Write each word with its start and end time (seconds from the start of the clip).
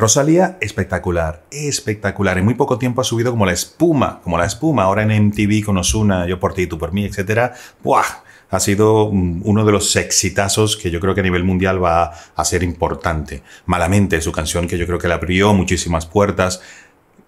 Rosalía, 0.00 0.56
espectacular, 0.60 1.44
espectacular. 1.50 2.38
En 2.38 2.44
muy 2.44 2.54
poco 2.54 2.78
tiempo 2.78 3.02
ha 3.02 3.04
subido 3.04 3.30
como 3.30 3.44
la 3.44 3.52
espuma, 3.52 4.20
como 4.22 4.38
la 4.38 4.46
espuma. 4.46 4.84
Ahora 4.84 5.02
en 5.02 5.26
MTV 5.26 5.64
con 5.64 5.76
Osuna, 5.76 6.26
Yo 6.26 6.40
por 6.40 6.54
ti, 6.54 6.66
tú 6.66 6.78
por 6.78 6.92
mí, 6.92 7.04
etc. 7.04 7.52
¡Buah! 7.84 8.06
Ha 8.50 8.58
sido 8.58 9.10
mm, 9.12 9.42
uno 9.44 9.64
de 9.64 9.72
los 9.72 9.94
exitazos 9.96 10.76
que 10.76 10.90
yo 10.90 11.00
creo 11.00 11.14
que 11.14 11.20
a 11.20 11.24
nivel 11.24 11.44
mundial 11.44 11.82
va 11.82 12.12
a 12.34 12.44
ser 12.44 12.62
importante. 12.62 13.42
Malamente, 13.66 14.20
su 14.22 14.32
canción 14.32 14.66
que 14.66 14.78
yo 14.78 14.86
creo 14.86 14.98
que 14.98 15.06
le 15.06 15.14
abrió 15.14 15.52
muchísimas 15.52 16.06
puertas. 16.06 16.62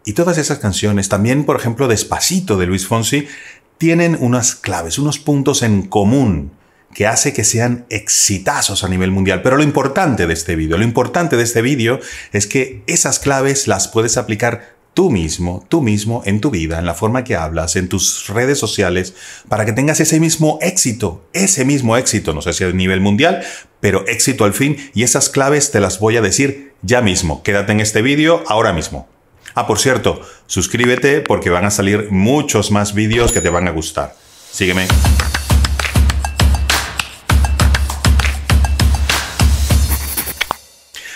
Y 0.04 0.14
todas 0.14 0.38
esas 0.38 0.58
canciones, 0.58 1.08
también 1.08 1.44
por 1.44 1.56
ejemplo 1.56 1.86
Despacito 1.88 2.56
de 2.56 2.66
Luis 2.66 2.86
Fonsi, 2.86 3.28
tienen 3.76 4.16
unas 4.18 4.54
claves, 4.56 4.98
unos 4.98 5.18
puntos 5.18 5.62
en 5.62 5.82
común 5.82 6.52
que 6.94 7.06
hace 7.06 7.32
que 7.32 7.44
sean 7.44 7.86
exitazos 7.88 8.84
a 8.84 8.88
nivel 8.88 9.10
mundial. 9.10 9.42
Pero 9.42 9.56
lo 9.56 9.62
importante 9.62 10.26
de 10.26 10.34
este 10.34 10.56
vídeo, 10.56 10.76
lo 10.78 10.84
importante 10.84 11.36
de 11.36 11.42
este 11.42 11.62
vídeo 11.62 12.00
es 12.32 12.46
que 12.46 12.82
esas 12.86 13.18
claves 13.18 13.66
las 13.66 13.88
puedes 13.88 14.16
aplicar 14.16 14.72
tú 14.94 15.10
mismo, 15.10 15.64
tú 15.68 15.80
mismo 15.80 16.22
en 16.26 16.40
tu 16.40 16.50
vida, 16.50 16.78
en 16.78 16.86
la 16.86 16.94
forma 16.94 17.24
que 17.24 17.34
hablas, 17.34 17.76
en 17.76 17.88
tus 17.88 18.28
redes 18.28 18.58
sociales, 18.58 19.14
para 19.48 19.64
que 19.64 19.72
tengas 19.72 20.00
ese 20.00 20.20
mismo 20.20 20.58
éxito, 20.60 21.24
ese 21.32 21.64
mismo 21.64 21.96
éxito, 21.96 22.34
no 22.34 22.42
sé 22.42 22.52
si 22.52 22.64
a 22.64 22.72
nivel 22.72 23.00
mundial, 23.00 23.42
pero 23.80 24.06
éxito 24.06 24.44
al 24.44 24.52
fin, 24.52 24.76
y 24.94 25.02
esas 25.02 25.28
claves 25.28 25.70
te 25.70 25.80
las 25.80 25.98
voy 25.98 26.16
a 26.16 26.20
decir 26.20 26.74
ya 26.82 27.00
mismo. 27.00 27.42
Quédate 27.42 27.72
en 27.72 27.80
este 27.80 28.02
vídeo 28.02 28.44
ahora 28.48 28.72
mismo. 28.72 29.08
Ah, 29.54 29.66
por 29.66 29.78
cierto, 29.78 30.20
suscríbete 30.46 31.20
porque 31.20 31.50
van 31.50 31.64
a 31.64 31.70
salir 31.70 32.08
muchos 32.10 32.70
más 32.70 32.94
vídeos 32.94 33.32
que 33.32 33.40
te 33.40 33.50
van 33.50 33.68
a 33.68 33.70
gustar. 33.70 34.14
Sígueme. 34.50 34.86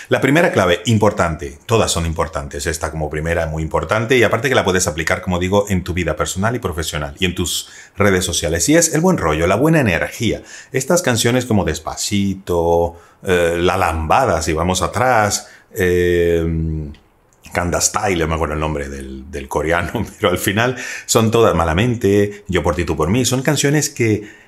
La 0.09 0.21
primera 0.21 0.53
clave, 0.53 0.81
importante. 0.85 1.59
Todas 1.65 1.91
son 1.91 2.05
importantes. 2.05 2.65
Esta 2.65 2.91
como 2.91 3.09
primera, 3.09 3.45
muy 3.47 3.61
importante. 3.61 4.17
Y 4.17 4.23
aparte 4.23 4.47
que 4.47 4.55
la 4.55 4.63
puedes 4.63 4.87
aplicar, 4.87 5.21
como 5.21 5.37
digo, 5.37 5.65
en 5.67 5.83
tu 5.83 5.93
vida 5.93 6.15
personal 6.15 6.55
y 6.55 6.59
profesional 6.59 7.15
y 7.19 7.25
en 7.25 7.35
tus 7.35 7.69
redes 7.97 8.23
sociales. 8.23 8.69
Y 8.69 8.75
es 8.75 8.93
el 8.93 9.01
buen 9.01 9.17
rollo, 9.17 9.47
la 9.47 9.57
buena 9.57 9.81
energía. 9.81 10.43
Estas 10.71 11.01
canciones 11.01 11.45
como 11.45 11.65
Despacito, 11.65 12.95
eh, 13.23 13.57
La 13.59 13.75
Lambada, 13.75 14.41
si 14.41 14.53
vamos 14.53 14.81
atrás, 14.81 15.49
eh, 15.75 16.89
Kanda 17.53 17.81
Style, 17.81 18.27
me 18.27 18.35
acuerdo 18.35 18.53
el 18.53 18.61
nombre 18.61 18.87
del, 18.87 19.29
del 19.29 19.49
coreano, 19.49 20.05
pero 20.19 20.31
al 20.31 20.37
final 20.37 20.77
son 21.05 21.31
todas 21.31 21.53
malamente, 21.53 22.45
Yo 22.47 22.63
por 22.63 22.75
ti, 22.75 22.85
tú 22.85 22.95
por 22.95 23.09
mí. 23.09 23.25
Son 23.25 23.41
canciones 23.41 23.89
que 23.89 24.46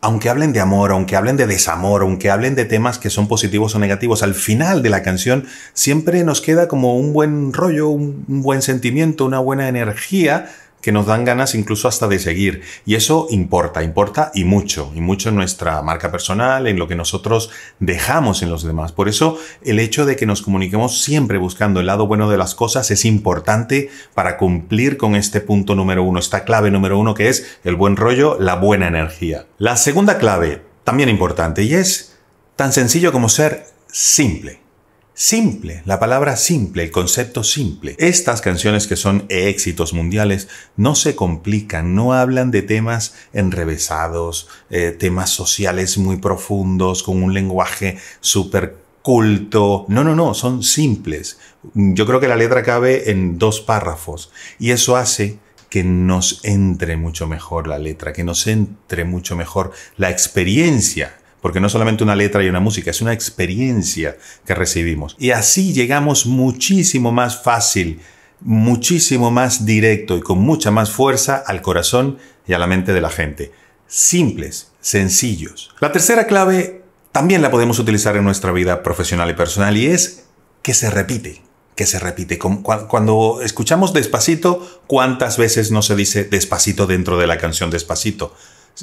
aunque 0.00 0.28
hablen 0.28 0.52
de 0.52 0.60
amor, 0.60 0.92
aunque 0.92 1.16
hablen 1.16 1.36
de 1.36 1.46
desamor, 1.46 2.02
aunque 2.02 2.30
hablen 2.30 2.54
de 2.54 2.64
temas 2.64 2.98
que 2.98 3.10
son 3.10 3.26
positivos 3.26 3.74
o 3.74 3.78
negativos, 3.78 4.22
al 4.22 4.34
final 4.34 4.82
de 4.82 4.90
la 4.90 5.02
canción 5.02 5.46
siempre 5.72 6.22
nos 6.24 6.40
queda 6.40 6.68
como 6.68 6.96
un 6.96 7.12
buen 7.12 7.52
rollo, 7.52 7.88
un, 7.88 8.24
buen 8.28 8.62
sentimiento, 8.62 9.24
una 9.24 9.40
buena 9.40 9.68
energía 9.68 10.50
que 10.80 10.92
nos 10.92 11.06
dan 11.06 11.24
ganas 11.24 11.54
incluso 11.54 11.88
hasta 11.88 12.08
de 12.08 12.18
seguir. 12.18 12.62
Y 12.86 12.94
eso 12.94 13.26
importa, 13.30 13.82
importa 13.82 14.30
y 14.34 14.44
mucho, 14.44 14.92
y 14.94 15.00
mucho 15.00 15.28
en 15.28 15.36
nuestra 15.36 15.80
marca 15.82 16.10
personal, 16.10 16.66
en 16.66 16.78
lo 16.78 16.88
que 16.88 16.94
nosotros 16.94 17.50
dejamos 17.78 18.42
en 18.42 18.50
los 18.50 18.62
demás. 18.62 18.92
Por 18.92 19.08
eso 19.08 19.38
el 19.62 19.80
hecho 19.80 20.06
de 20.06 20.16
que 20.16 20.26
nos 20.26 20.42
comuniquemos 20.42 21.02
siempre 21.02 21.38
buscando 21.38 21.80
el 21.80 21.86
lado 21.86 22.06
bueno 22.06 22.30
de 22.30 22.38
las 22.38 22.54
cosas 22.54 22.90
es 22.90 23.04
importante 23.04 23.90
para 24.14 24.36
cumplir 24.36 24.96
con 24.96 25.14
este 25.14 25.40
punto 25.40 25.74
número 25.74 26.02
uno, 26.02 26.18
esta 26.18 26.44
clave 26.44 26.70
número 26.70 26.98
uno 26.98 27.14
que 27.14 27.28
es 27.28 27.58
el 27.64 27.76
buen 27.76 27.96
rollo, 27.96 28.36
la 28.38 28.56
buena 28.56 28.88
energía. 28.88 29.46
La 29.58 29.76
segunda 29.76 30.18
clave, 30.18 30.62
también 30.84 31.08
importante, 31.08 31.62
y 31.62 31.74
es 31.74 32.16
tan 32.56 32.72
sencillo 32.72 33.12
como 33.12 33.28
ser 33.28 33.66
simple. 33.88 34.67
Simple, 35.20 35.82
la 35.84 35.98
palabra 35.98 36.36
simple, 36.36 36.84
el 36.84 36.92
concepto 36.92 37.42
simple. 37.42 37.96
Estas 37.98 38.40
canciones 38.40 38.86
que 38.86 38.94
son 38.94 39.26
éxitos 39.28 39.92
mundiales 39.92 40.46
no 40.76 40.94
se 40.94 41.16
complican, 41.16 41.96
no 41.96 42.12
hablan 42.12 42.52
de 42.52 42.62
temas 42.62 43.16
enrevesados, 43.32 44.46
eh, 44.70 44.94
temas 44.96 45.30
sociales 45.30 45.98
muy 45.98 46.18
profundos, 46.18 47.02
con 47.02 47.20
un 47.20 47.34
lenguaje 47.34 47.98
súper 48.20 48.76
culto. 49.02 49.86
No, 49.88 50.04
no, 50.04 50.14
no, 50.14 50.34
son 50.34 50.62
simples. 50.62 51.40
Yo 51.74 52.06
creo 52.06 52.20
que 52.20 52.28
la 52.28 52.36
letra 52.36 52.62
cabe 52.62 53.10
en 53.10 53.38
dos 53.38 53.60
párrafos 53.60 54.30
y 54.60 54.70
eso 54.70 54.96
hace 54.96 55.40
que 55.68 55.82
nos 55.82 56.44
entre 56.44 56.96
mucho 56.96 57.26
mejor 57.26 57.66
la 57.66 57.80
letra, 57.80 58.12
que 58.12 58.22
nos 58.22 58.46
entre 58.46 59.04
mucho 59.04 59.34
mejor 59.34 59.72
la 59.96 60.10
experiencia 60.10 61.18
porque 61.40 61.60
no 61.60 61.68
solamente 61.68 62.04
una 62.04 62.16
letra 62.16 62.42
y 62.42 62.48
una 62.48 62.60
música, 62.60 62.90
es 62.90 63.00
una 63.00 63.12
experiencia 63.12 64.16
que 64.46 64.54
recibimos. 64.54 65.16
Y 65.18 65.30
así 65.30 65.72
llegamos 65.72 66.26
muchísimo 66.26 67.12
más 67.12 67.42
fácil, 67.42 68.00
muchísimo 68.40 69.30
más 69.30 69.64
directo 69.64 70.16
y 70.16 70.20
con 70.20 70.38
mucha 70.38 70.70
más 70.70 70.90
fuerza 70.90 71.42
al 71.46 71.62
corazón 71.62 72.18
y 72.46 72.52
a 72.52 72.58
la 72.58 72.66
mente 72.66 72.92
de 72.92 73.00
la 73.00 73.10
gente. 73.10 73.52
Simples, 73.86 74.72
sencillos. 74.80 75.74
La 75.80 75.92
tercera 75.92 76.26
clave 76.26 76.82
también 77.12 77.42
la 77.42 77.50
podemos 77.50 77.78
utilizar 77.78 78.16
en 78.16 78.24
nuestra 78.24 78.52
vida 78.52 78.82
profesional 78.82 79.30
y 79.30 79.34
personal 79.34 79.76
y 79.76 79.86
es 79.86 80.24
que 80.62 80.74
se 80.74 80.90
repite 80.90 81.42
que 81.78 81.86
se 81.86 82.00
repite. 82.00 82.40
Cuando 82.40 83.38
escuchamos 83.40 83.92
despacito, 83.92 84.82
¿cuántas 84.88 85.38
veces 85.38 85.70
no 85.70 85.80
se 85.80 85.94
dice 85.94 86.24
despacito 86.24 86.88
dentro 86.88 87.18
de 87.18 87.28
la 87.28 87.38
canción 87.38 87.70
despacito? 87.70 88.34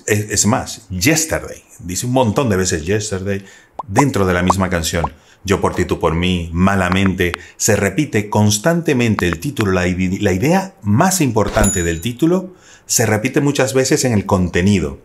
Es, 0.05 0.45
más, 0.45 0.87
Yesterday, 0.89 1.63
dice 1.79 2.05
un 2.05 2.13
montón 2.13 2.49
de 2.49 2.57
veces 2.57 2.85
Yesterday 2.85 3.45
dentro 3.87 4.25
de 4.25 4.33
la 4.33 4.43
misma 4.43 4.69
canción. 4.69 5.11
Yo 5.43 5.61
por 5.61 5.75
ti, 5.75 5.85
tú 5.85 5.99
por 5.99 6.15
mí, 6.15 6.49
malamente, 6.53 7.33
se 7.57 7.75
repite 7.75 8.29
constantemente 8.29 9.27
el 9.27 9.39
título, 9.39 9.71
la, 9.71 9.83
la 9.83 10.33
idea 10.33 10.75
más 10.81 11.21
importante 11.21 11.83
del 11.83 12.01
título 12.01 12.53
se 12.85 13.05
repite 13.05 13.41
muchas 13.41 13.73
veces 13.73 14.05
en 14.05 14.13
el 14.13 14.25
contenido. 14.25 14.99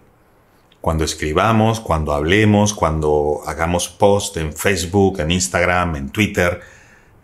Cuando 0.80 1.04
escribamos, 1.04 1.80
cuando 1.80 2.12
hablemos, 2.12 2.72
cuando 2.72 3.42
hagamos 3.46 3.88
post 3.88 4.38
en 4.38 4.52
Facebook, 4.54 5.20
en 5.20 5.30
Instagram, 5.30 5.96
en 5.96 6.10
Twitter, 6.10 6.60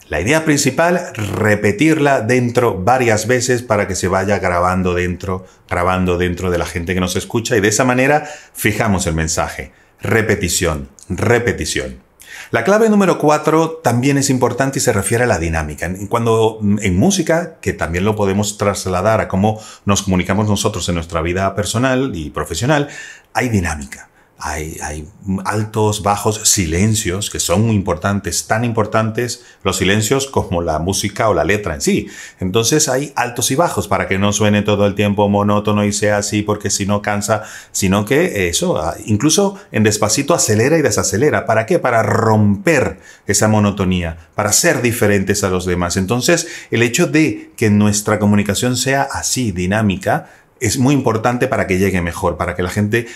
la 0.09 0.21
idea 0.21 0.45
principal, 0.45 1.11
repetirla 1.15 2.21
dentro 2.21 2.81
varias 2.81 3.27
veces 3.27 3.63
para 3.63 3.89
que 3.89 3.97
se 3.97 4.07
vaya 4.07 4.39
grabando 4.39 4.95
dentro, 4.95 5.45
grabando 5.69 6.17
dentro 6.17 6.51
de 6.51 6.59
la 6.59 6.67
gente 6.67 6.95
que 6.95 7.01
nos 7.01 7.17
escucha 7.17 7.57
y 7.57 7.61
de 7.61 7.69
esa 7.69 7.85
manera 7.85 8.29
fijamos 8.53 9.07
el 9.09 9.15
mensaje. 9.15 9.73
Repetición, 10.01 10.89
repetición. 11.09 12.05
La 12.53 12.63
clave 12.63 12.89
número 12.89 13.19
cuatro 13.19 13.81
también 13.83 14.19
es 14.19 14.31
importante 14.31 14.79
y 14.79 14.83
se 14.83 14.93
refiere 14.93 15.25
a 15.25 15.27
la 15.27 15.41
dinámica. 15.41 15.91
Cuando 16.09 16.61
en 16.63 16.97
música, 16.97 17.57
que 17.61 17.73
también 17.73 18.05
lo 18.05 18.15
podemos 18.15 18.59
trasladar 18.59 19.21
a 19.21 19.27
cómo 19.27 19.61
nos 19.85 20.03
comunicamos 20.03 20.49
nosotros 20.49 20.89
en 20.89 20.95
nuestra 20.95 21.21
vida 21.23 21.53
personal 21.57 22.13
y 22.15 22.31
profesional, 22.31 22.89
hay 23.33 23.49
dinámica 23.49 24.09
hay, 24.39 25.09
altos, 25.45 26.03
bajos, 26.03 26.41
silencios 26.45 27.31
que 27.31 27.41
son 27.41 27.63
muy 27.63 27.75
importantes, 27.75 28.47
tan 28.47 28.65
importantes 28.65 29.45
los 29.63 29.79
silencios 29.79 30.27
como 30.27 30.61
la 30.61 30.79
música 30.79 31.31
o 31.31 31.35
la 31.35 31.45
letra 31.45 31.75
en 31.75 31.81
sí. 31.81 32.09
Entonces 32.39 32.89
hay 32.89 33.13
altos 33.17 33.51
y 33.51 33.55
bajos 33.55 33.89
para 33.89 34.07
que 34.07 34.19
no 34.19 34.33
suene 34.33 34.61
todo 34.63 34.87
el 34.87 34.95
tiempo 34.95 35.29
monótono 35.29 35.85
y 35.85 35.93
sea 35.93 36.19
así 36.19 36.43
porque 36.43 36.69
si 36.69 36.85
no 36.85 37.01
cansa, 37.01 37.45
sino 37.73 38.05
que 38.05 38.49
eso, 38.49 38.77
ah, 38.77 38.95
incluso 39.07 39.59
en 39.73 39.85
despacito 39.85 40.35
acelera 40.35 40.77
y 40.77 40.83
desacelera. 40.83 41.47
¿Para 41.47 41.65
qué? 41.65 41.79
Para 41.79 42.03
romper 42.03 42.99
esa 43.27 43.49
monotonía, 43.49 44.29
para 44.35 44.53
ser 44.53 44.83
diferentes 44.83 45.45
a 45.45 45.49
los 45.49 45.65
demás. 45.65 45.97
Entonces 45.97 46.47
el 46.71 46.83
hecho 46.83 47.07
de 47.07 47.53
que 47.57 47.71
nuestra 47.71 48.19
comunicación 48.19 48.77
sea 48.77 49.03
así, 49.03 49.51
dinámica, 49.51 50.29
es 50.61 50.79
muy 50.79 50.95
importante 50.95 51.49
para 51.49 51.67
que 51.67 51.79
llegue 51.79 52.01
mejor, 52.01 52.37
para 52.37 52.55
que 52.55 52.63
la 52.63 52.71
gente 52.71 53.07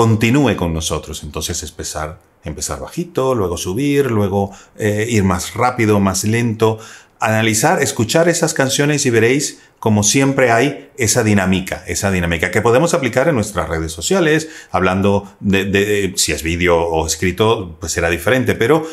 continúe 0.00 0.56
con 0.56 0.72
nosotros. 0.72 1.22
Entonces 1.24 1.62
empezar, 1.62 2.20
empezar 2.42 2.80
bajito, 2.80 3.34
luego 3.34 3.58
subir, 3.58 4.10
luego 4.10 4.50
eh, 4.78 5.06
ir 5.10 5.24
más 5.24 5.52
rápido, 5.52 6.00
más 6.00 6.24
lento, 6.24 6.78
analizar, 7.18 7.82
escuchar 7.82 8.26
esas 8.30 8.54
canciones 8.54 9.04
y 9.04 9.10
veréis 9.10 9.60
como 9.78 10.02
siempre 10.02 10.52
hay 10.52 10.88
esa 10.96 11.22
dinámica, 11.22 11.84
esa 11.86 12.10
dinámica 12.10 12.50
que 12.50 12.62
podemos 12.62 12.94
aplicar 12.94 13.28
en 13.28 13.34
nuestras 13.34 13.68
redes 13.68 13.92
sociales, 13.92 14.48
hablando 14.70 15.36
de, 15.40 16.14
si 16.16 16.32
es 16.32 16.42
vídeo 16.42 16.78
o 16.78 17.06
escrito, 17.06 17.76
pues 17.78 17.92
será 17.92 18.08
diferente, 18.08 18.54
pero 18.54 18.86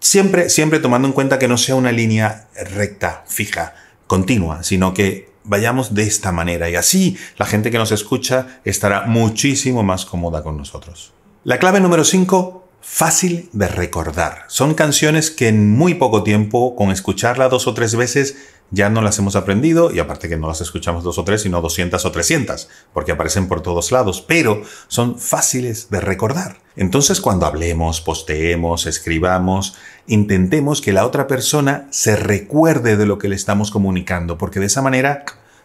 siempre, 0.00 0.48
siempre 0.48 0.78
tomando 0.78 1.06
en 1.06 1.12
cuenta 1.12 1.38
que 1.38 1.46
no 1.46 1.58
sea 1.58 1.74
una 1.74 1.92
línea 1.92 2.48
recta, 2.74 3.22
fija, 3.28 3.74
continua, 4.06 4.62
sino 4.62 4.94
que 4.94 5.33
vayamos 5.44 5.94
de 5.94 6.02
esta 6.02 6.32
manera 6.32 6.68
y 6.68 6.74
así 6.74 7.16
la 7.36 7.46
gente 7.46 7.70
que 7.70 7.78
nos 7.78 7.92
escucha 7.92 8.60
estará 8.64 9.02
muchísimo 9.06 9.82
más 9.82 10.04
cómoda 10.04 10.42
con 10.42 10.56
nosotros. 10.56 11.12
La 11.44 11.58
clave 11.58 11.80
número 11.80 12.04
5, 12.04 12.68
fácil 12.80 13.48
de 13.52 13.68
recordar. 13.68 14.44
Son 14.48 14.74
canciones 14.74 15.30
que 15.30 15.48
en 15.48 15.70
muy 15.70 15.94
poco 15.94 16.22
tiempo, 16.22 16.74
con 16.74 16.90
escucharla 16.90 17.48
dos 17.48 17.66
o 17.66 17.74
tres 17.74 17.94
veces, 17.94 18.36
ya 18.70 18.90
no 18.90 19.02
las 19.02 19.18
hemos 19.18 19.36
aprendido 19.36 19.92
y 19.92 19.98
aparte 19.98 20.28
que 20.28 20.36
no 20.36 20.48
las 20.48 20.60
escuchamos 20.60 21.04
dos 21.04 21.18
o 21.18 21.24
tres, 21.24 21.42
sino 21.42 21.60
200 21.60 22.04
o 22.04 22.10
300, 22.10 22.68
porque 22.92 23.12
aparecen 23.12 23.48
por 23.48 23.62
todos 23.62 23.92
lados, 23.92 24.20
pero 24.26 24.62
son 24.88 25.18
fáciles 25.18 25.90
de 25.90 26.00
recordar. 26.00 26.58
Entonces 26.76 27.20
cuando 27.20 27.46
hablemos, 27.46 28.00
posteemos, 28.00 28.86
escribamos, 28.86 29.76
intentemos 30.06 30.80
que 30.80 30.92
la 30.92 31.06
otra 31.06 31.26
persona 31.26 31.86
se 31.90 32.16
recuerde 32.16 32.96
de 32.96 33.06
lo 33.06 33.18
que 33.18 33.28
le 33.28 33.36
estamos 33.36 33.70
comunicando, 33.70 34.38
porque 34.38 34.60
de 34.60 34.66
esa 34.66 34.82
manera 34.82 35.24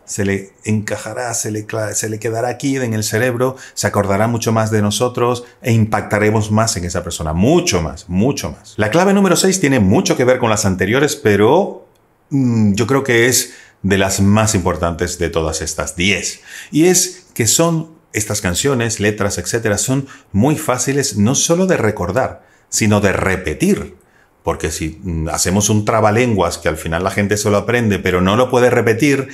se 0.09 0.25
le 0.25 0.53
encajará, 0.63 1.31
se 1.35 1.51
le, 1.51 1.67
se 1.93 2.09
le 2.09 2.19
quedará 2.19 2.49
aquí 2.49 2.75
en 2.77 2.95
el 2.95 3.03
cerebro, 3.03 3.57
se 3.75 3.85
acordará 3.85 4.27
mucho 4.27 4.51
más 4.51 4.71
de 4.71 4.81
nosotros 4.81 5.43
e 5.61 5.71
impactaremos 5.71 6.49
más 6.49 6.75
en 6.77 6.85
esa 6.85 7.03
persona, 7.03 7.33
mucho 7.33 7.83
más, 7.83 8.09
mucho 8.09 8.51
más. 8.51 8.73
La 8.77 8.89
clave 8.89 9.13
número 9.13 9.35
6 9.35 9.59
tiene 9.59 9.79
mucho 9.79 10.17
que 10.17 10.25
ver 10.25 10.39
con 10.39 10.49
las 10.49 10.65
anteriores, 10.65 11.15
pero 11.15 11.88
yo 12.29 12.87
creo 12.87 13.03
que 13.03 13.27
es 13.27 13.53
de 13.81 13.97
las 13.97 14.21
más 14.21 14.55
importantes 14.55 15.17
de 15.19 15.29
todas 15.29 15.61
estas 15.61 15.95
10. 15.95 16.41
Y 16.71 16.85
es 16.85 17.27
que 17.33 17.47
son 17.47 17.91
estas 18.13 18.41
canciones, 18.41 18.99
letras, 18.99 19.37
etcétera, 19.37 19.77
son 19.77 20.07
muy 20.31 20.57
fáciles 20.57 21.17
no 21.17 21.35
solo 21.35 21.67
de 21.67 21.77
recordar, 21.77 22.45
sino 22.69 23.01
de 23.01 23.11
repetir. 23.11 23.95
Porque 24.43 24.71
si 24.71 24.99
mm, 25.01 25.29
hacemos 25.29 25.69
un 25.69 25.85
trabalenguas 25.85 26.57
que 26.57 26.69
al 26.69 26.77
final 26.77 27.03
la 27.03 27.11
gente 27.11 27.37
solo 27.37 27.57
aprende, 27.57 27.99
pero 27.99 28.21
no 28.21 28.35
lo 28.35 28.49
puede 28.49 28.69
repetir, 28.69 29.29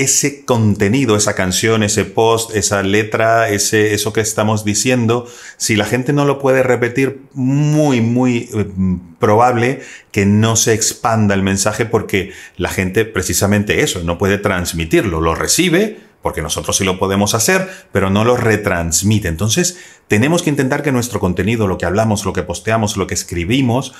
ese 0.00 0.46
contenido, 0.46 1.14
esa 1.14 1.34
canción, 1.34 1.82
ese 1.82 2.06
post, 2.06 2.56
esa 2.56 2.82
letra, 2.82 3.50
ese, 3.50 3.92
eso 3.92 4.14
que 4.14 4.22
estamos 4.22 4.64
diciendo, 4.64 5.28
si 5.58 5.76
la 5.76 5.84
gente 5.84 6.14
no 6.14 6.24
lo 6.24 6.38
puede 6.38 6.62
repetir, 6.62 7.20
muy, 7.34 8.00
muy 8.00 8.48
eh, 8.54 8.66
probable 9.18 9.80
que 10.10 10.24
no 10.24 10.56
se 10.56 10.72
expanda 10.72 11.34
el 11.34 11.42
mensaje 11.42 11.84
porque 11.84 12.32
la 12.56 12.70
gente 12.70 13.04
precisamente 13.04 13.82
eso, 13.82 14.02
no 14.02 14.16
puede 14.16 14.38
transmitirlo, 14.38 15.20
lo 15.20 15.34
recibe, 15.34 15.98
porque 16.22 16.40
nosotros 16.40 16.78
sí 16.78 16.84
lo 16.84 16.98
podemos 16.98 17.34
hacer, 17.34 17.68
pero 17.92 18.08
no 18.08 18.24
lo 18.24 18.38
retransmite. 18.38 19.28
Entonces, 19.28 19.78
tenemos 20.08 20.42
que 20.42 20.50
intentar 20.50 20.82
que 20.82 20.92
nuestro 20.92 21.20
contenido, 21.20 21.66
lo 21.66 21.76
que 21.76 21.86
hablamos, 21.86 22.24
lo 22.24 22.32
que 22.32 22.42
posteamos, 22.42 22.96
lo 22.96 23.06
que 23.06 23.14
escribimos, 23.14 23.92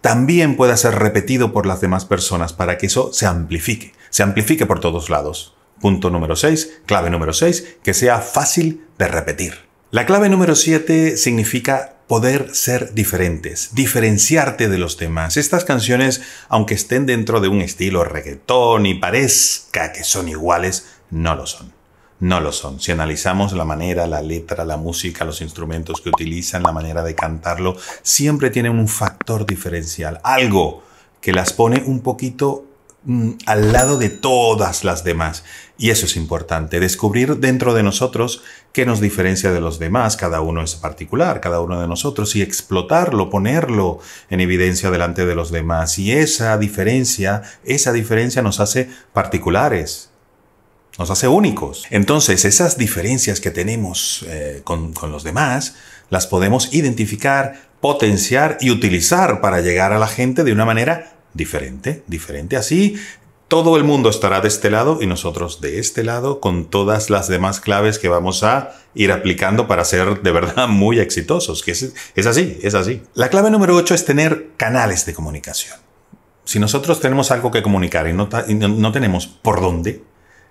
también 0.00 0.56
pueda 0.56 0.76
ser 0.76 0.96
repetido 0.96 1.52
por 1.52 1.66
las 1.66 1.80
demás 1.80 2.04
personas 2.04 2.52
para 2.52 2.76
que 2.76 2.86
eso 2.86 3.12
se 3.12 3.26
amplifique, 3.26 3.92
se 4.12 4.22
amplifique 4.22 4.66
por 4.66 4.78
todos 4.78 5.10
lados. 5.10 5.54
Punto 5.80 6.10
número 6.10 6.36
6, 6.36 6.82
clave 6.86 7.10
número 7.10 7.32
6, 7.32 7.78
que 7.82 7.94
sea 7.94 8.20
fácil 8.20 8.86
de 8.98 9.08
repetir. 9.08 9.54
La 9.90 10.06
clave 10.06 10.28
número 10.28 10.54
7 10.54 11.16
significa 11.16 11.96
poder 12.06 12.54
ser 12.54 12.94
diferentes, 12.94 13.74
diferenciarte 13.74 14.68
de 14.68 14.78
los 14.78 14.98
demás. 14.98 15.36
Estas 15.36 15.64
canciones, 15.64 16.22
aunque 16.48 16.74
estén 16.74 17.06
dentro 17.06 17.40
de 17.40 17.48
un 17.48 17.62
estilo 17.62 18.04
reggaetón 18.04 18.86
y 18.86 18.94
parezca 18.94 19.92
que 19.92 20.04
son 20.04 20.28
iguales, 20.28 20.86
no 21.10 21.34
lo 21.34 21.46
son 21.46 21.72
no 22.22 22.40
lo 22.40 22.52
son. 22.52 22.80
Si 22.80 22.92
analizamos 22.92 23.52
la 23.52 23.64
manera, 23.64 24.06
la 24.06 24.22
letra, 24.22 24.64
la 24.64 24.76
música, 24.76 25.24
los 25.24 25.40
instrumentos 25.40 26.00
que 26.00 26.08
utilizan, 26.08 26.62
la 26.62 26.70
manera 26.70 27.02
de 27.02 27.16
cantarlo, 27.16 27.76
siempre 28.02 28.50
tienen 28.50 28.78
un 28.78 28.86
factor 28.86 29.44
diferencial, 29.44 30.20
algo 30.22 30.84
que 31.20 31.32
las 31.32 31.52
pone 31.52 31.82
un 31.84 32.00
poquito 32.00 32.64
al 33.46 33.72
lado 33.72 33.98
de 33.98 34.08
todas 34.10 34.84
las 34.84 35.04
demás. 35.04 35.44
Y 35.76 35.90
eso 35.90 36.06
es 36.06 36.16
importante, 36.16 36.78
descubrir 36.78 37.38
dentro 37.38 37.74
de 37.74 37.82
nosotros 37.82 38.42
qué 38.72 38.86
nos 38.86 39.00
diferencia 39.00 39.52
de 39.52 39.60
los 39.60 39.78
demás, 39.78 40.16
cada 40.16 40.40
uno 40.40 40.62
es 40.62 40.76
particular, 40.76 41.40
cada 41.40 41.60
uno 41.60 41.80
de 41.80 41.88
nosotros, 41.88 42.36
y 42.36 42.42
explotarlo, 42.42 43.30
ponerlo 43.30 43.98
en 44.30 44.40
evidencia 44.40 44.90
delante 44.90 45.26
de 45.26 45.34
los 45.34 45.50
demás. 45.50 45.98
Y 45.98 46.12
esa 46.12 46.56
diferencia, 46.58 47.42
esa 47.64 47.92
diferencia 47.92 48.42
nos 48.42 48.60
hace 48.60 48.88
particulares, 49.12 50.10
nos 50.98 51.10
hace 51.10 51.26
únicos. 51.26 51.86
Entonces, 51.90 52.44
esas 52.44 52.78
diferencias 52.78 53.40
que 53.40 53.50
tenemos 53.50 54.24
eh, 54.28 54.60
con, 54.62 54.92
con 54.92 55.10
los 55.10 55.24
demás, 55.24 55.74
las 56.10 56.28
podemos 56.28 56.72
identificar, 56.72 57.70
potenciar 57.80 58.58
y 58.60 58.70
utilizar 58.70 59.40
para 59.40 59.60
llegar 59.60 59.92
a 59.92 59.98
la 59.98 60.06
gente 60.06 60.44
de 60.44 60.52
una 60.52 60.64
manera 60.64 61.12
diferente, 61.34 62.02
diferente. 62.06 62.56
Así, 62.56 62.96
todo 63.48 63.76
el 63.76 63.84
mundo 63.84 64.08
estará 64.08 64.40
de 64.40 64.48
este 64.48 64.70
lado 64.70 64.98
y 65.02 65.06
nosotros 65.06 65.60
de 65.60 65.78
este 65.78 66.04
lado 66.04 66.40
con 66.40 66.64
todas 66.64 67.10
las 67.10 67.28
demás 67.28 67.60
claves 67.60 67.98
que 67.98 68.08
vamos 68.08 68.42
a 68.44 68.70
ir 68.94 69.12
aplicando 69.12 69.68
para 69.68 69.84
ser 69.84 70.22
de 70.22 70.32
verdad 70.32 70.68
muy 70.68 70.98
exitosos. 70.98 71.62
Que 71.62 71.72
es, 71.72 72.26
así, 72.26 72.58
es 72.62 72.74
así. 72.74 73.02
La 73.14 73.28
clave 73.28 73.50
número 73.50 73.76
8 73.76 73.94
es 73.94 74.04
tener 74.04 74.52
canales 74.56 75.04
de 75.04 75.14
comunicación. 75.14 75.76
Si 76.44 76.58
nosotros 76.58 77.00
tenemos 77.00 77.30
algo 77.30 77.50
que 77.50 77.62
comunicar 77.62 78.08
y 78.08 78.12
no, 78.12 78.28
y 78.48 78.54
no 78.54 78.90
tenemos 78.90 79.26
por 79.26 79.60
dónde, 79.60 80.02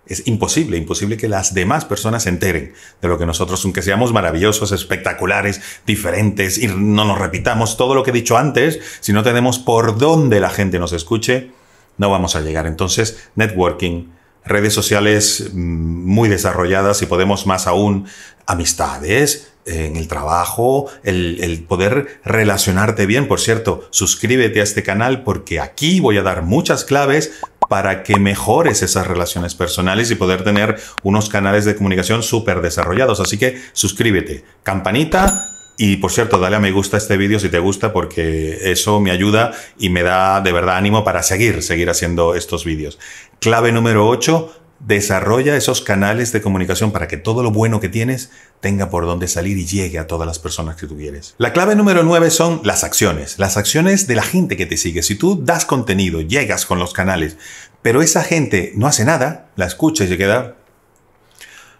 es 0.05 0.27
imposible, 0.27 0.77
imposible 0.77 1.15
que 1.15 1.29
las 1.29 1.53
demás 1.53 1.85
personas 1.85 2.23
se 2.23 2.29
enteren 2.29 2.73
de 3.01 3.07
lo 3.07 3.17
que 3.17 3.25
nosotros, 3.25 3.63
aunque 3.63 3.81
seamos 3.81 4.13
maravillosos, 4.13 4.71
espectaculares, 4.71 5.61
diferentes 5.85 6.57
y 6.57 6.67
no 6.67 7.05
nos 7.05 7.19
repitamos 7.19 7.77
todo 7.77 7.95
lo 7.95 8.03
que 8.03 8.09
he 8.09 8.13
dicho 8.13 8.37
antes, 8.37 8.79
si 8.99 9.13
no 9.13 9.23
tenemos 9.23 9.59
por 9.59 9.97
dónde 9.97 10.39
la 10.39 10.49
gente 10.49 10.79
nos 10.79 10.93
escuche, 10.93 11.51
no 11.97 12.09
vamos 12.09 12.35
a 12.35 12.41
llegar. 12.41 12.67
Entonces, 12.67 13.29
networking, 13.35 14.07
redes 14.43 14.73
sociales 14.73 15.51
mm, 15.53 15.59
muy 15.59 16.29
desarrolladas 16.29 17.01
y 17.01 17.05
podemos 17.05 17.45
más 17.45 17.67
aún 17.67 18.07
amistades, 18.47 19.47
en 19.65 19.95
el 19.95 20.07
trabajo, 20.07 20.87
el, 21.03 21.37
el, 21.43 21.63
poder 21.63 22.19
relacionarte 22.25 23.05
bien. 23.05 23.27
Por 23.27 23.39
cierto, 23.39 23.87
suscríbete 23.91 24.59
a 24.59 24.63
este 24.63 24.81
canal 24.81 25.23
porque 25.23 25.59
aquí 25.59 25.99
voy 25.99 26.17
a 26.17 26.23
dar 26.23 26.41
muchas 26.41 26.83
claves 26.83 27.39
para 27.71 28.03
que 28.03 28.19
mejores 28.19 28.81
esas 28.81 29.07
relaciones 29.07 29.55
personales 29.55 30.11
y 30.11 30.15
poder 30.15 30.43
tener 30.43 30.75
unos 31.03 31.29
canales 31.29 31.63
de 31.63 31.73
comunicación 31.73 32.21
súper 32.21 32.61
desarrollados. 32.61 33.21
Así 33.21 33.37
que 33.37 33.61
suscríbete, 33.71 34.43
campanita 34.61 35.33
y 35.77 35.95
por 35.95 36.11
cierto, 36.11 36.37
dale 36.37 36.57
a 36.57 36.59
me 36.59 36.73
gusta 36.73 36.97
este 36.97 37.15
vídeo 37.15 37.39
si 37.39 37.47
te 37.47 37.59
gusta 37.59 37.93
porque 37.93 38.69
eso 38.69 38.99
me 38.99 39.11
ayuda 39.11 39.53
y 39.79 39.87
me 39.87 40.03
da 40.03 40.41
de 40.41 40.51
verdad 40.51 40.75
ánimo 40.75 41.05
para 41.05 41.23
seguir, 41.23 41.63
seguir 41.63 41.89
haciendo 41.89 42.35
estos 42.35 42.65
vídeos. 42.65 42.99
Clave 43.39 43.71
número 43.71 44.05
8, 44.05 44.53
desarrolla 44.85 45.55
esos 45.55 45.81
canales 45.81 46.31
de 46.31 46.41
comunicación 46.41 46.91
para 46.91 47.07
que 47.07 47.17
todo 47.17 47.43
lo 47.43 47.51
bueno 47.51 47.79
que 47.79 47.89
tienes 47.89 48.31
tenga 48.59 48.89
por 48.89 49.05
dónde 49.05 49.27
salir 49.27 49.57
y 49.57 49.65
llegue 49.65 49.99
a 49.99 50.07
todas 50.07 50.27
las 50.27 50.39
personas 50.39 50.75
que 50.75 50.87
tú 50.87 50.97
quieres. 50.97 51.35
La 51.37 51.53
clave 51.53 51.75
número 51.75 52.03
9 52.03 52.31
son 52.31 52.61
las 52.63 52.83
acciones, 52.83 53.37
las 53.37 53.57
acciones 53.57 54.07
de 54.07 54.15
la 54.15 54.23
gente 54.23 54.57
que 54.57 54.65
te 54.65 54.77
sigue. 54.77 55.03
Si 55.03 55.15
tú 55.15 55.39
das 55.43 55.65
contenido, 55.65 56.21
llegas 56.21 56.65
con 56.65 56.79
los 56.79 56.93
canales, 56.93 57.37
pero 57.81 58.01
esa 58.01 58.23
gente 58.23 58.73
no 58.75 58.87
hace 58.87 59.05
nada, 59.05 59.49
la 59.55 59.65
escucha 59.65 60.03
y 60.03 60.07
se 60.07 60.17
queda, 60.17 60.55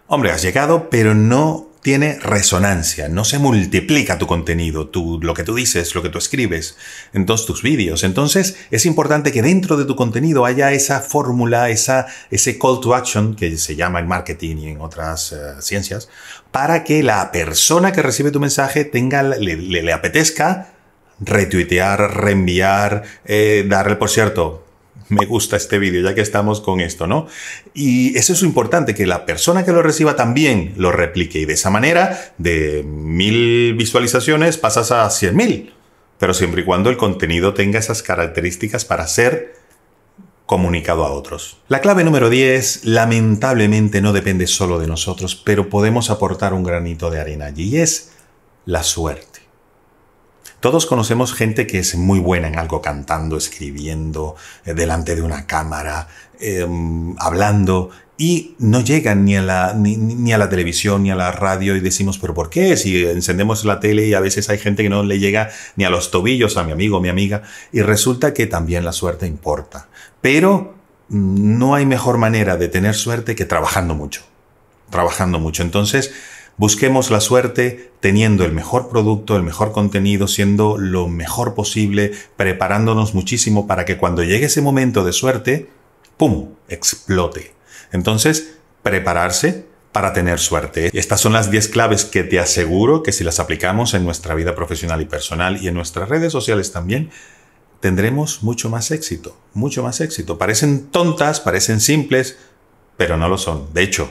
hombre, 0.06 0.30
has 0.30 0.42
llegado, 0.42 0.88
pero 0.90 1.14
no 1.14 1.71
tiene 1.82 2.18
resonancia, 2.20 3.08
no 3.08 3.24
se 3.24 3.40
multiplica 3.40 4.16
tu 4.16 4.28
contenido, 4.28 4.86
tu, 4.88 5.20
lo 5.20 5.34
que 5.34 5.42
tú 5.42 5.56
dices, 5.56 5.94
lo 5.96 6.02
que 6.02 6.10
tú 6.10 6.18
escribes 6.18 6.76
en 7.12 7.26
todos 7.26 7.44
tus 7.44 7.62
vídeos. 7.62 8.04
Entonces 8.04 8.56
es 8.70 8.86
importante 8.86 9.32
que 9.32 9.42
dentro 9.42 9.76
de 9.76 9.84
tu 9.84 9.96
contenido 9.96 10.44
haya 10.44 10.70
esa 10.70 11.00
fórmula, 11.00 11.70
esa, 11.70 12.06
ese 12.30 12.56
call 12.56 12.80
to 12.80 12.94
action 12.94 13.34
que 13.34 13.58
se 13.58 13.74
llama 13.74 13.98
en 13.98 14.06
marketing 14.06 14.56
y 14.58 14.68
en 14.68 14.80
otras 14.80 15.32
uh, 15.32 15.60
ciencias, 15.60 16.08
para 16.52 16.84
que 16.84 17.02
la 17.02 17.32
persona 17.32 17.92
que 17.92 18.02
recibe 18.02 18.30
tu 18.30 18.38
mensaje 18.38 18.84
tenga, 18.84 19.24
le, 19.24 19.56
le, 19.56 19.82
le 19.82 19.92
apetezca 19.92 20.68
retuitear, 21.20 22.16
reenviar, 22.16 23.02
eh, 23.24 23.64
darle, 23.68 23.96
por 23.96 24.10
cierto, 24.10 24.61
me 25.12 25.26
gusta 25.26 25.56
este 25.56 25.78
vídeo, 25.78 26.02
ya 26.02 26.14
que 26.14 26.20
estamos 26.20 26.60
con 26.60 26.80
esto, 26.80 27.06
¿no? 27.06 27.26
Y 27.74 28.16
eso 28.16 28.32
es 28.32 28.42
importante, 28.42 28.94
que 28.94 29.06
la 29.06 29.26
persona 29.26 29.64
que 29.64 29.72
lo 29.72 29.82
reciba 29.82 30.16
también 30.16 30.74
lo 30.76 30.90
replique 30.90 31.38
y 31.38 31.44
de 31.44 31.54
esa 31.54 31.70
manera, 31.70 32.34
de 32.38 32.82
mil 32.84 33.74
visualizaciones 33.74 34.58
pasas 34.58 34.90
a 34.90 35.08
cien 35.10 35.36
mil, 35.36 35.72
pero 36.18 36.34
siempre 36.34 36.62
y 36.62 36.64
cuando 36.64 36.90
el 36.90 36.96
contenido 36.96 37.54
tenga 37.54 37.78
esas 37.78 38.02
características 38.02 38.84
para 38.84 39.06
ser 39.06 39.54
comunicado 40.46 41.04
a 41.04 41.12
otros. 41.12 41.58
La 41.68 41.80
clave 41.80 42.04
número 42.04 42.28
10 42.28 42.84
lamentablemente 42.84 44.00
no 44.00 44.12
depende 44.12 44.46
solo 44.46 44.78
de 44.78 44.86
nosotros, 44.86 45.34
pero 45.36 45.68
podemos 45.68 46.10
aportar 46.10 46.52
un 46.52 46.64
granito 46.64 47.10
de 47.10 47.20
arena 47.20 47.46
allí 47.46 47.76
y 47.76 47.78
es 47.78 48.12
la 48.66 48.82
suerte. 48.82 49.41
Todos 50.62 50.86
conocemos 50.86 51.34
gente 51.34 51.66
que 51.66 51.80
es 51.80 51.96
muy 51.96 52.20
buena 52.20 52.46
en 52.46 52.56
algo, 52.56 52.80
cantando, 52.80 53.36
escribiendo, 53.36 54.36
eh, 54.64 54.74
delante 54.74 55.16
de 55.16 55.22
una 55.22 55.44
cámara, 55.44 56.06
eh, 56.38 56.64
hablando, 57.18 57.90
y 58.16 58.54
no 58.60 58.80
llegan 58.80 59.24
ni 59.24 59.36
a, 59.36 59.42
la, 59.42 59.74
ni, 59.74 59.96
ni, 59.96 60.32
a 60.32 60.38
la 60.38 60.48
televisión 60.48 61.02
ni 61.02 61.10
a 61.10 61.16
la 61.16 61.32
radio 61.32 61.74
y 61.74 61.80
decimos, 61.80 62.18
pero 62.18 62.32
¿por 62.32 62.48
qué? 62.48 62.76
Si 62.76 63.04
encendemos 63.04 63.64
la 63.64 63.80
tele 63.80 64.06
y 64.06 64.14
a 64.14 64.20
veces 64.20 64.50
hay 64.50 64.58
gente 64.58 64.84
que 64.84 64.88
no 64.88 65.02
le 65.02 65.18
llega 65.18 65.50
ni 65.74 65.84
a 65.84 65.90
los 65.90 66.12
tobillos 66.12 66.56
a 66.56 66.62
mi 66.62 66.70
amigo 66.70 67.00
mi 67.00 67.08
amiga, 67.08 67.42
y 67.72 67.82
resulta 67.82 68.32
que 68.32 68.46
también 68.46 68.84
la 68.84 68.92
suerte 68.92 69.26
importa. 69.26 69.88
Pero 70.20 70.76
mm, 71.08 71.58
no 71.58 71.74
hay 71.74 71.86
mejor 71.86 72.18
manera 72.18 72.56
de 72.56 72.68
tener 72.68 72.94
suerte 72.94 73.34
que 73.34 73.46
trabajando 73.46 73.96
mucho. 73.96 74.22
Trabajando 74.90 75.40
mucho. 75.40 75.64
Entonces, 75.64 76.12
Busquemos 76.56 77.10
la 77.10 77.20
suerte 77.20 77.92
teniendo 78.00 78.44
el 78.44 78.52
mejor 78.52 78.88
producto, 78.88 79.36
el 79.36 79.42
mejor 79.42 79.72
contenido, 79.72 80.28
siendo 80.28 80.76
lo 80.78 81.08
mejor 81.08 81.54
posible, 81.54 82.12
preparándonos 82.36 83.14
muchísimo 83.14 83.66
para 83.66 83.84
que 83.84 83.96
cuando 83.96 84.22
llegue 84.22 84.46
ese 84.46 84.60
momento 84.60 85.04
de 85.04 85.12
suerte, 85.12 85.70
¡pum!, 86.16 86.50
explote. 86.68 87.54
Entonces, 87.92 88.54
prepararse 88.82 89.66
para 89.92 90.12
tener 90.12 90.38
suerte. 90.38 90.90
Estas 90.98 91.20
son 91.20 91.32
las 91.32 91.50
10 91.50 91.68
claves 91.68 92.04
que 92.04 92.24
te 92.24 92.38
aseguro 92.38 93.02
que 93.02 93.12
si 93.12 93.24
las 93.24 93.40
aplicamos 93.40 93.94
en 93.94 94.04
nuestra 94.04 94.34
vida 94.34 94.54
profesional 94.54 95.00
y 95.00 95.04
personal 95.04 95.62
y 95.62 95.68
en 95.68 95.74
nuestras 95.74 96.08
redes 96.08 96.32
sociales 96.32 96.72
también, 96.72 97.10
tendremos 97.80 98.42
mucho 98.42 98.70
más 98.70 98.90
éxito, 98.90 99.36
mucho 99.52 99.82
más 99.82 100.00
éxito. 100.00 100.38
Parecen 100.38 100.86
tontas, 100.86 101.40
parecen 101.40 101.80
simples, 101.80 102.38
pero 102.96 103.16
no 103.16 103.28
lo 103.28 103.36
son. 103.36 103.72
De 103.74 103.82
hecho, 103.82 104.10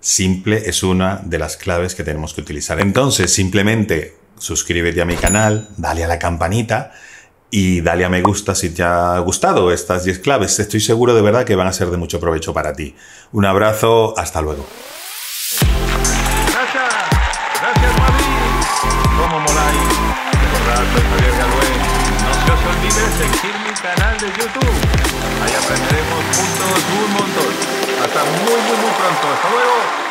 simple 0.00 0.62
es 0.66 0.82
una 0.82 1.20
de 1.24 1.38
las 1.38 1.56
claves 1.56 1.94
que 1.94 2.04
tenemos 2.04 2.34
que 2.34 2.40
utilizar. 2.40 2.80
Entonces, 2.80 3.32
simplemente 3.32 4.16
suscríbete 4.38 5.02
a 5.02 5.04
mi 5.04 5.16
canal, 5.16 5.68
dale 5.76 6.04
a 6.04 6.08
la 6.08 6.18
campanita 6.18 6.92
y 7.50 7.80
dale 7.80 8.04
a 8.04 8.08
me 8.08 8.22
gusta 8.22 8.54
si 8.54 8.70
te 8.70 8.82
ha 8.82 9.18
gustado 9.18 9.72
estas 9.72 10.04
10 10.04 10.20
claves. 10.20 10.58
Estoy 10.58 10.80
seguro 10.80 11.14
de 11.14 11.22
verdad 11.22 11.44
que 11.44 11.56
van 11.56 11.66
a 11.66 11.72
ser 11.72 11.90
de 11.90 11.96
mucho 11.96 12.20
provecho 12.20 12.54
para 12.54 12.72
ti. 12.72 12.94
Un 13.32 13.44
abrazo, 13.44 14.14
hasta 14.16 14.40
luego. 14.40 14.66
Gracias, 16.52 16.94
No 19.16 19.26
seguir 23.18 23.54
mi 23.66 23.72
canal 23.74 24.18
de 24.18 24.26
YouTube. 24.26 24.76
Ahí 25.42 25.54
aprenderemos 25.54 26.24
juntos 26.36 26.84
un 27.04 27.12
montón 27.12 27.49
hasta 28.10 28.24
muy, 28.24 28.60
muy, 28.62 28.76
muy 28.76 28.90
pronto. 28.98 29.28
Hasta 29.32 29.50
luego. 29.50 30.09